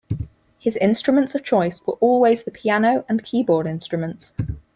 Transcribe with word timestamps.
His 0.57 0.77
instruments 0.77 1.35
of 1.35 1.43
choice 1.43 1.85
were 1.85 1.93
always 1.99 2.41
the 2.43 2.49
piano 2.49 3.05
and 3.07 3.23
keyboard 3.23 3.67
instruments. 3.67 4.33